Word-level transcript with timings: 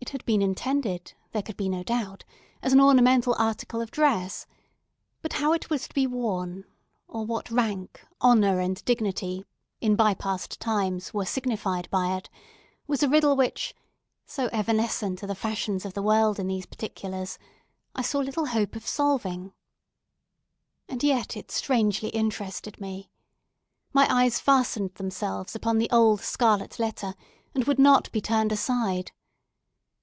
It 0.00 0.12
had 0.12 0.24
been 0.24 0.40
intended, 0.40 1.12
there 1.32 1.42
could 1.42 1.56
be 1.58 1.68
no 1.68 1.82
doubt, 1.82 2.24
as 2.62 2.72
an 2.72 2.80
ornamental 2.80 3.34
article 3.36 3.82
of 3.82 3.90
dress; 3.90 4.46
but 5.20 5.34
how 5.34 5.52
it 5.52 5.68
was 5.68 5.86
to 5.86 5.92
be 5.92 6.06
worn, 6.06 6.64
or 7.06 7.26
what 7.26 7.50
rank, 7.50 8.06
honour, 8.22 8.58
and 8.58 8.82
dignity, 8.86 9.44
in 9.82 9.96
by 9.96 10.14
past 10.14 10.60
times, 10.60 11.12
were 11.12 11.26
signified 11.26 11.90
by 11.90 12.16
it, 12.16 12.30
was 12.86 13.02
a 13.02 13.08
riddle 13.08 13.36
which 13.36 13.74
(so 14.24 14.46
evanescent 14.50 15.22
are 15.22 15.26
the 15.26 15.34
fashions 15.34 15.84
of 15.84 15.92
the 15.92 16.02
world 16.02 16.38
in 16.38 16.46
these 16.46 16.64
particulars) 16.64 17.38
I 17.94 18.00
saw 18.00 18.20
little 18.20 18.46
hope 18.46 18.76
of 18.76 18.86
solving. 18.86 19.52
And 20.88 21.02
yet 21.02 21.36
it 21.36 21.50
strangely 21.50 22.08
interested 22.10 22.80
me. 22.80 23.10
My 23.92 24.06
eyes 24.10 24.40
fastened 24.40 24.94
themselves 24.94 25.54
upon 25.54 25.76
the 25.76 25.90
old 25.90 26.20
scarlet 26.20 26.78
letter, 26.78 27.14
and 27.54 27.64
would 27.64 27.80
not 27.80 28.10
be 28.10 28.22
turned 28.22 28.52
aside. 28.52 29.12